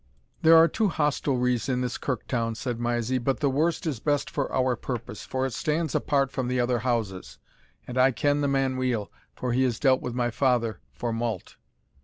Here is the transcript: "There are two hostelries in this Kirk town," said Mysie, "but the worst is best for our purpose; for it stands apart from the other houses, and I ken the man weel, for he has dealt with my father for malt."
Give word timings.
"There 0.41 0.57
are 0.57 0.67
two 0.67 0.87
hostelries 0.87 1.69
in 1.69 1.81
this 1.81 1.99
Kirk 1.99 2.25
town," 2.25 2.55
said 2.55 2.79
Mysie, 2.79 3.19
"but 3.19 3.39
the 3.39 3.51
worst 3.51 3.85
is 3.85 3.99
best 3.99 4.31
for 4.31 4.51
our 4.51 4.75
purpose; 4.75 5.23
for 5.25 5.45
it 5.45 5.53
stands 5.53 5.93
apart 5.93 6.31
from 6.31 6.47
the 6.47 6.59
other 6.59 6.79
houses, 6.79 7.37
and 7.85 7.99
I 7.99 8.09
ken 8.09 8.41
the 8.41 8.47
man 8.47 8.77
weel, 8.77 9.11
for 9.35 9.53
he 9.53 9.61
has 9.61 9.77
dealt 9.77 10.01
with 10.01 10.15
my 10.15 10.31
father 10.31 10.79
for 10.91 11.13
malt." 11.13 11.55